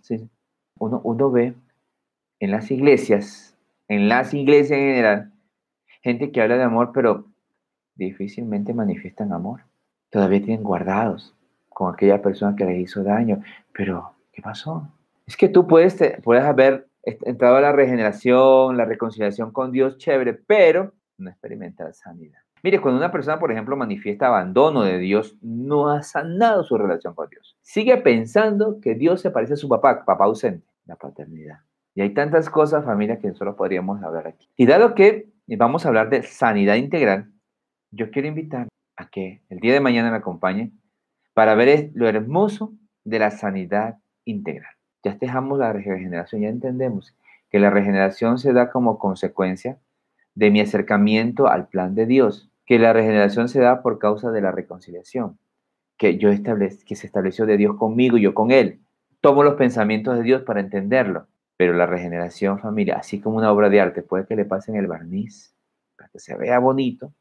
[0.79, 1.55] Uno, uno ve
[2.41, 3.57] en las iglesias,
[3.89, 5.33] en las iglesias en general,
[6.03, 7.27] gente que habla de amor, pero
[7.95, 9.63] difícilmente manifiestan amor
[10.11, 11.35] todavía tienen guardados
[11.69, 13.43] con aquella persona que les hizo daño.
[13.73, 14.89] Pero, ¿qué pasó?
[15.27, 20.33] Es que tú puedes, puedes haber entrado a la regeneración, la reconciliación con Dios, chévere,
[20.35, 22.46] pero no experimentar sanidad.
[22.67, 27.15] Mire, cuando una persona, por ejemplo, manifiesta abandono de Dios, no ha sanado su relación
[27.15, 27.57] con Dios.
[27.63, 31.61] Sigue pensando que Dios se parece a su papá, papá ausente, la paternidad.
[31.95, 34.51] Y hay tantas cosas, familia, que solo podríamos hablar aquí.
[34.57, 37.31] Y dado que vamos a hablar de sanidad integral,
[37.93, 40.73] yo quiero invitar a que el día de mañana me acompañe
[41.35, 42.73] para ver lo hermoso
[43.05, 44.75] de la sanidad integral.
[45.05, 47.17] Ya dejamos la regeneración, ya entendemos
[47.49, 49.79] que la regeneración se da como consecuencia
[50.35, 54.41] de mi acercamiento al plan de Dios, que la regeneración se da por causa de
[54.41, 55.39] la reconciliación,
[55.97, 58.81] que yo establec que se estableció de Dios conmigo y yo con Él.
[59.21, 63.71] Tomo los pensamientos de Dios para entenderlo, pero la regeneración, familia, así como una obra
[63.71, 65.55] de arte, puede que le pasen el barniz
[65.97, 67.15] para que se vea bonito,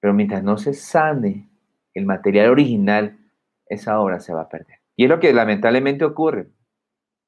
[0.00, 1.48] pero mientras no se sane
[1.94, 3.16] el material original,
[3.66, 4.78] esa obra se va a perder.
[4.96, 6.48] Y es lo que lamentablemente ocurre.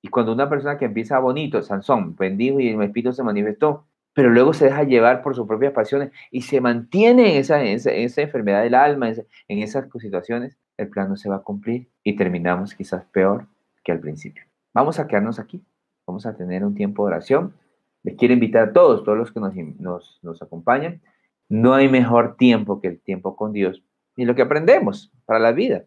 [0.02, 4.30] Y cuando una persona que empieza bonito, Sansón, bendijo y el espíritu se manifestó, pero
[4.30, 8.62] luego se deja llevar por sus propias pasiones y se mantiene en esa, esa, enfermedad
[8.62, 13.04] del alma, en esas situaciones, el plan no se va a cumplir y terminamos quizás
[13.06, 13.46] peor
[13.84, 14.44] que al principio.
[14.72, 15.62] Vamos a quedarnos aquí,
[16.06, 17.54] vamos a tener un tiempo de oración.
[18.02, 21.02] Les quiero invitar a todos, todos los que nos, nos, acompañan,
[21.48, 23.82] no hay mejor tiempo que el tiempo con Dios
[24.16, 25.84] y lo que aprendemos para la vida.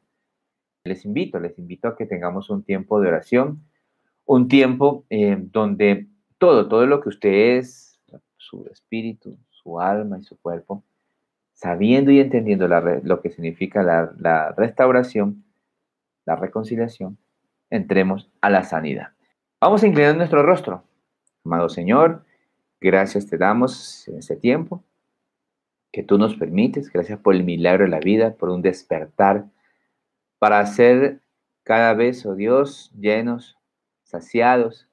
[0.85, 3.63] Les invito, les invito a que tengamos un tiempo de oración,
[4.25, 6.07] un tiempo eh, donde
[6.37, 7.92] todo, todo lo que usted es,
[8.43, 10.83] su espíritu, su alma y su cuerpo,
[11.53, 15.43] sabiendo y entendiendo lo que significa la, la restauración,
[16.25, 17.17] la reconciliación,
[17.69, 19.09] entremos a la sanidad.
[19.59, 20.83] Vamos a inclinar nuestro rostro.
[21.45, 22.23] Amado Señor,
[22.79, 24.83] gracias te damos en este tiempo
[25.91, 26.91] que tú nos permites.
[26.91, 29.45] Gracias por el milagro de la vida, por un despertar,
[30.39, 31.21] para ser
[31.63, 33.57] cada vez, oh Dios, llenos,
[34.03, 34.89] saciados,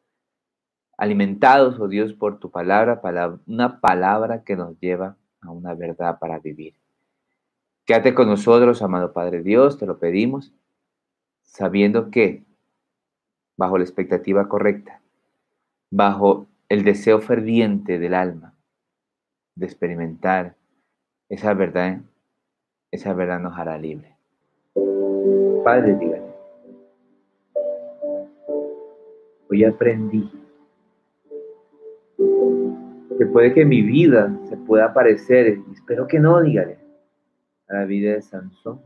[1.00, 3.00] alimentados, oh Dios, por tu palabra,
[3.46, 6.74] una palabra que nos lleva a una verdad para vivir.
[7.86, 10.52] Quédate con nosotros, amado Padre Dios, te lo pedimos,
[11.40, 12.44] sabiendo que,
[13.56, 15.00] bajo la expectativa correcta,
[15.90, 18.52] bajo el deseo ferviente del alma
[19.54, 20.54] de experimentar
[21.30, 22.00] esa verdad,
[22.90, 24.16] esa verdad nos hará libre.
[25.64, 26.30] Padre, dígame.
[29.48, 30.30] Hoy aprendí
[33.20, 36.78] que puede que mi vida se pueda parecer, y espero que no, dígale,
[37.68, 38.80] a la vida de Sansón.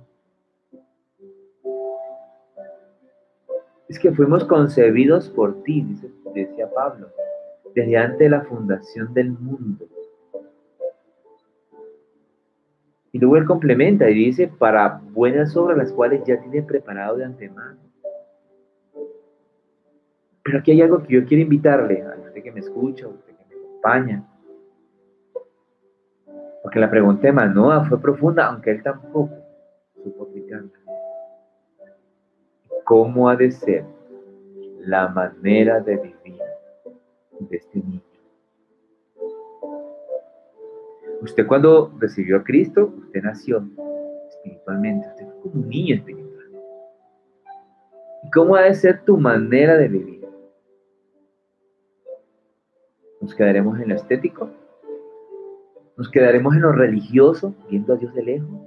[3.88, 7.10] Es que fuimos concebidos por ti, dice, decía Pablo,
[7.76, 9.86] desde antes de la fundación del mundo.
[13.12, 17.24] Y luego él complementa y dice, para buenas obras las cuales ya tiene preparado de
[17.24, 17.78] antemano.
[20.42, 23.33] Pero aquí hay algo que yo quiero invitarle a usted que me escucha, usted
[26.62, 29.30] Porque la pregunta de Manoa fue profunda, aunque él tampoco
[30.02, 30.70] supo explicarla.
[32.84, 33.84] ¿Cómo ha de ser
[34.80, 36.40] la manera de vivir
[37.40, 38.00] de este niño?
[41.20, 43.66] Usted cuando recibió a Cristo, usted nació
[44.28, 46.50] espiritualmente, usted fue como un niño espiritual.
[48.22, 50.13] ¿Y cómo ha de ser tu manera de vivir?
[53.24, 54.50] ¿Nos quedaremos en lo estético?
[55.96, 58.60] ¿Nos quedaremos en lo religioso, viendo a Dios de lejos?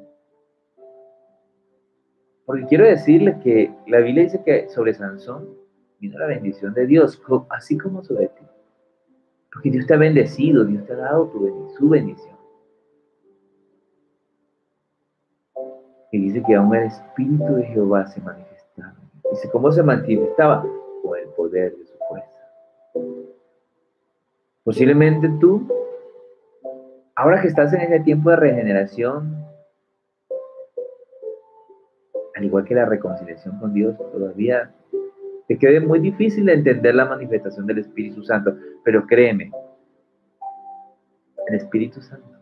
[2.44, 5.48] Porque quiero decirle que la Biblia dice que sobre Sansón
[6.00, 8.46] vino la bendición de Dios, así como sobre ti.
[9.54, 11.32] Porque Dios te ha bendecido, Dios te ha dado
[11.78, 12.36] su bendición.
[16.12, 18.96] Y dice que aún el Espíritu de Jehová se manifestaba.
[19.30, 20.66] Dice, ¿cómo se manifestaba?
[21.04, 21.87] Con el poder de.
[24.68, 25.66] Posiblemente tú,
[27.16, 29.46] ahora que estás en ese tiempo de regeneración,
[32.36, 34.76] al igual que la reconciliación con Dios, todavía
[35.48, 39.54] te quede muy difícil entender la manifestación del Espíritu Santo, pero créeme,
[41.48, 42.38] el Espíritu Santo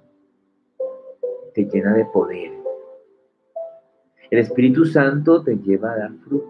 [1.54, 2.54] te llena de poder.
[4.32, 6.50] El Espíritu Santo te lleva a dar fruto.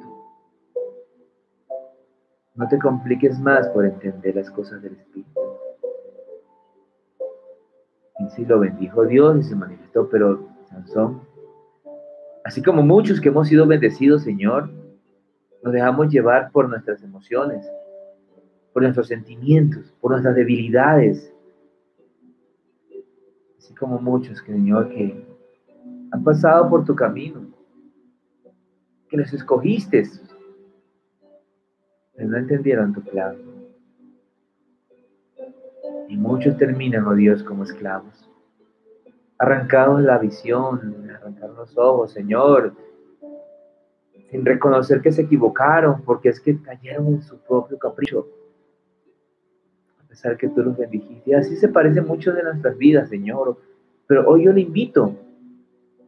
[2.53, 5.44] No te compliques más por entender las cosas del Espíritu.
[8.29, 11.21] Si lo bendijo Dios y se manifestó, pero Sansón
[12.45, 14.69] Así como muchos que hemos sido bendecidos, Señor,
[15.63, 17.67] nos dejamos llevar por nuestras emociones,
[18.71, 21.33] por nuestros sentimientos, por nuestras debilidades.
[23.57, 25.25] Así como muchos, Señor, que
[26.11, 27.47] han pasado por tu camino,
[29.09, 30.03] que los escogiste,
[32.15, 33.54] pero no entendieron tu plan.
[36.07, 38.29] Y muchos terminan, oh Dios, como esclavos,
[39.37, 42.73] arrancados la visión, arrancar los ojos, Señor,
[44.29, 48.27] sin reconocer que se equivocaron, porque es que cayeron en su propio capricho,
[50.03, 51.35] a pesar que tú los bendijiste.
[51.35, 53.57] Así se parece mucho de nuestras vidas, Señor.
[54.07, 55.15] Pero hoy yo le invito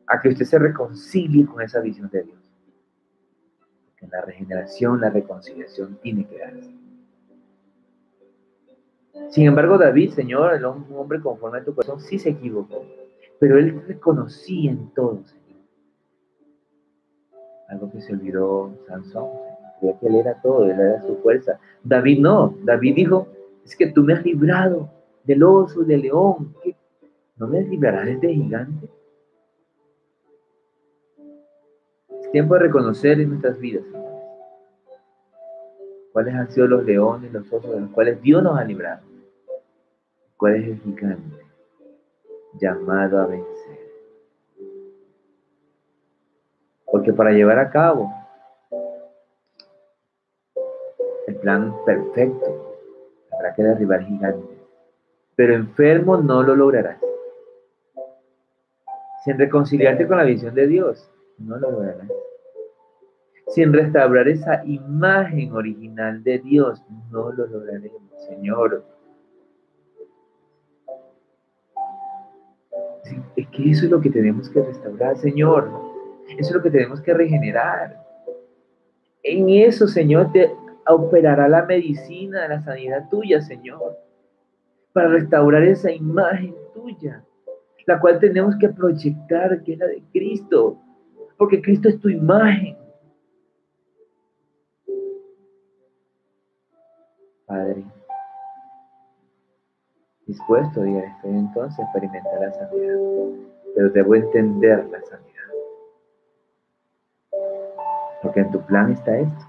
[0.07, 2.39] a que usted se reconcilie con esa visión de Dios.
[3.85, 6.86] Porque en la regeneración, la reconciliación tiene que darse.
[9.29, 12.85] Sin embargo, David, Señor, un hombre conforme a tu corazón, sí se equivocó.
[13.39, 15.61] Pero él reconocía en todo, Señor.
[17.69, 19.29] Algo que se olvidó Sansón.
[19.79, 21.59] Creía que él era todo, él era su fuerza.
[21.83, 22.55] David no.
[22.63, 23.27] David dijo,
[23.63, 24.89] es que tú me has librado
[25.23, 26.55] del oso, del león.
[27.35, 28.89] ¿No me librarás de este gigante?
[32.21, 34.16] Es tiempo de reconocer en nuestras vidas, Señor,
[36.17, 39.03] cuáles han sido los leones, los osos de los cuales Dios nos ha librado.
[40.35, 41.45] ¿Cuál es el gigante?
[42.59, 43.79] llamado a vencer.
[46.87, 48.11] Porque para llevar a cabo
[51.27, 52.75] el plan perfecto,
[53.31, 54.57] habrá que derribar gigantes.
[55.35, 56.99] Pero enfermo no lo lograrás.
[59.23, 62.07] Sin reconciliarte con la visión de Dios, no lo lograrás.
[63.49, 68.83] Sin restaurar esa imagen original de Dios, no lo lograremos, Señor.
[73.35, 75.69] Es que eso es lo que tenemos que restaurar, Señor.
[76.37, 78.05] Eso es lo que tenemos que regenerar.
[79.23, 80.51] En eso, Señor, te
[80.87, 83.97] operará la medicina, la sanidad tuya, Señor,
[84.93, 87.23] para restaurar esa imagen tuya,
[87.85, 90.77] la cual tenemos que proyectar, que es la de Cristo,
[91.37, 92.76] porque Cristo es tu imagen.
[97.47, 97.83] Padre,
[100.27, 102.97] dispuesto, a estoy entonces a experimentar la sanidad,
[103.75, 105.27] pero debo entender la sanidad.
[108.21, 109.45] Porque en tu plan está esto.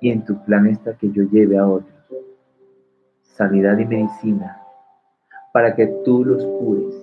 [0.00, 1.94] Y en tu plan está que yo lleve a otros
[3.36, 4.62] sanidad y medicina
[5.52, 6.94] para que tú los cures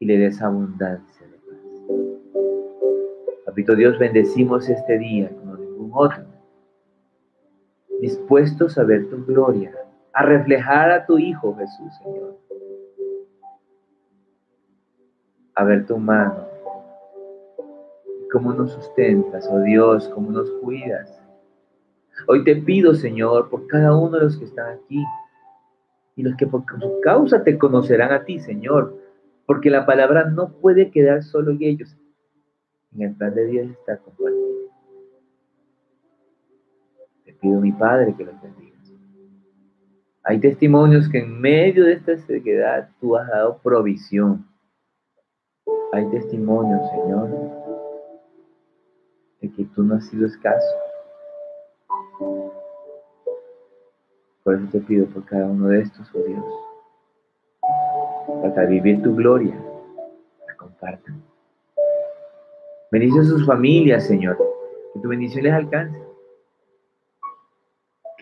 [0.00, 1.58] y le des abundancia de paz.
[3.46, 6.24] Papito Dios, bendecimos este día como ningún otro,
[8.02, 9.72] dispuestos a ver tu gloria
[10.12, 12.36] a reflejar a tu Hijo Jesús, Señor.
[15.54, 16.48] A ver tu mano.
[18.32, 21.16] Cómo nos sustentas, oh Dios, cómo nos cuidas.
[22.26, 25.04] Hoy te pido, Señor, por cada uno de los que están aquí
[26.16, 28.98] y los que por su causa te conocerán a ti, Señor,
[29.46, 31.96] porque la palabra no puede quedar solo en ellos.
[32.94, 34.61] En el plan de Dios está compartido.
[37.42, 38.72] Pido, mi Padre, que los bendiga.
[40.22, 44.46] Hay testimonios que en medio de esta sequedad tú has dado provisión.
[45.92, 47.28] Hay testimonios, Señor,
[49.40, 50.76] de que tú no has sido escaso.
[54.44, 56.44] Por eso te pido por cada uno de estos, oh Dios,
[58.54, 59.54] para vivir tu gloria,
[60.46, 61.20] la compartan.
[62.92, 64.38] Bendice a sus familias, Señor,
[64.94, 66.11] que tu bendición les alcance.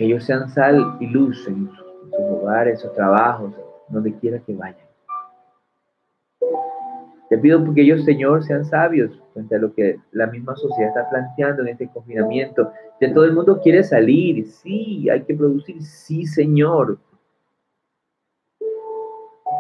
[0.00, 3.52] Que ellos sean sal y luz en sus hogares, sus trabajos,
[3.90, 4.88] donde quiera que vayan.
[7.28, 11.10] Te pido porque ellos, Señor, sean sabios frente a lo que la misma sociedad está
[11.10, 12.72] planteando en este confinamiento.
[12.98, 16.96] Que todo el mundo quiere salir, sí, hay que producir, sí, Señor.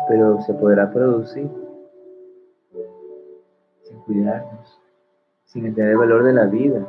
[0.08, 1.50] Pero se podrá producir
[3.82, 4.80] sin cuidarnos,
[5.44, 6.82] sin entender el valor de la vida.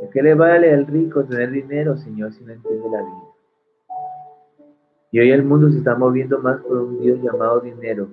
[0.00, 3.30] ¿De qué le vale al rico tener dinero, Señor, si no entiende la vida?
[5.12, 8.08] Y hoy el mundo se está moviendo más por un Dios llamado dinero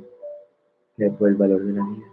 [0.97, 2.07] que por el valor de la vida.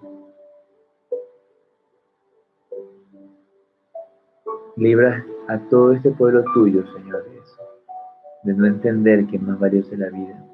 [4.76, 7.62] Libra a todo este pueblo tuyo, Señor, de eso,
[8.42, 10.44] de no entender que es más valiosa la vida.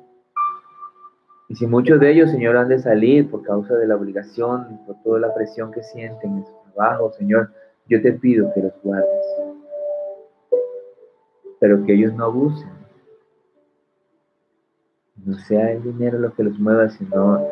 [1.48, 4.96] Y si muchos de ellos, Señor, han de salir por causa de la obligación, por
[5.02, 7.50] toda la presión que sienten en su trabajo, Señor,
[7.91, 9.26] yo te pido que los guardes.
[11.59, 12.70] Pero que ellos no abusen.
[15.16, 17.47] No sea el dinero lo que los mueva, sino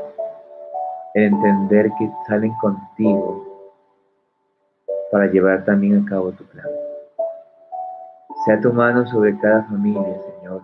[1.12, 3.44] entender que salen contigo
[5.10, 6.66] para llevar también a cabo tu plan.
[8.46, 10.62] Sea tu mano sobre cada familia, Señor,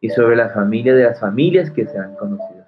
[0.00, 2.66] y sobre la familia de las familias que sean conocidas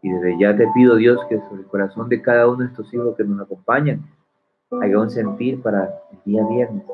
[0.00, 2.92] Y desde ya te pido, Dios, que sobre el corazón de cada uno de estos
[2.94, 4.02] hijos que nos acompañan,
[4.80, 6.84] haya un sentir para el día viernes,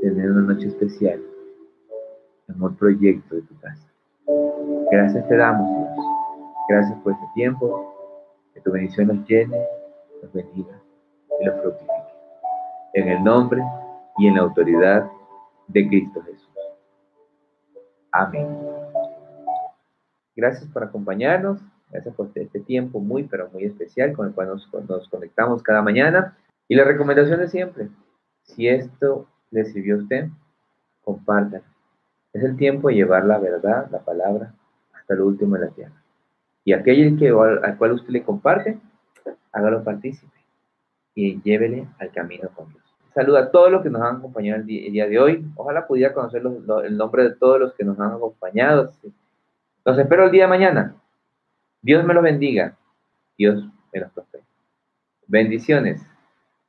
[0.00, 1.20] tener una noche especial,
[2.48, 3.86] amor proyecto de tu casa.
[4.90, 6.06] Gracias te damos, Dios
[6.68, 7.88] Gracias por este tiempo.
[8.54, 9.58] Que tu bendición nos llene,
[10.22, 10.78] nos bendiga
[11.40, 11.92] y los fructifique.
[12.94, 13.62] En el nombre
[14.18, 15.10] y en la autoridad
[15.68, 16.48] de Cristo Jesús.
[18.10, 18.46] Amén.
[20.36, 21.60] Gracias por acompañarnos.
[21.92, 25.82] Gracias por este tiempo muy, pero muy especial con el cual nos, nos conectamos cada
[25.82, 26.36] mañana.
[26.66, 27.88] Y la recomendación de siempre,
[28.42, 30.28] si esto le sirvió a usted,
[31.02, 31.64] compártalo.
[32.32, 34.54] Es el tiempo de llevar la verdad, la palabra,
[34.94, 36.02] hasta lo último de la tierra.
[36.64, 38.78] Y aquel que, al cual usted le comparte,
[39.52, 40.32] hágalo partícipe
[41.14, 42.82] y llévele al camino con Dios.
[43.14, 45.44] Saluda a todos los que nos han acompañado el día, de hoy.
[45.56, 46.40] Ojalá pudiera conocer
[46.84, 48.90] el nombre de todos los que nos han acompañado.
[49.84, 50.96] Los espero el día de mañana.
[51.82, 52.78] Dios me los bendiga.
[53.36, 54.44] Dios me los prospere.
[55.26, 56.00] Bendiciones.